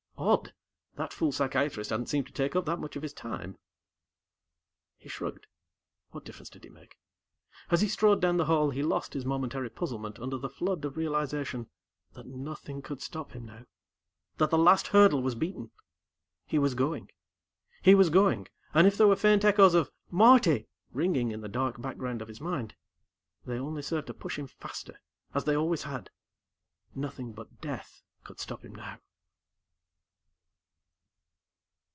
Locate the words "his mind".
22.27-22.75